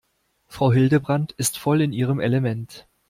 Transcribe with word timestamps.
Frau 0.47 0.71
Hildebrand 0.73 1.33
ist 1.33 1.59
voll 1.59 1.79
in 1.79 1.93
ihrem 1.93 2.19
Element. 2.19 2.87